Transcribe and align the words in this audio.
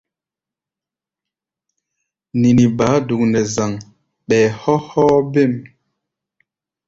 Nini 2.39 2.63
baá 2.77 2.95
duk 3.07 3.21
nɛ 3.31 3.41
zaŋ, 3.55 3.71
ɓɛɛ 4.27 4.47
hɔ́ 4.61 4.77
hɔ́ɔ́-bêm. 4.87 5.53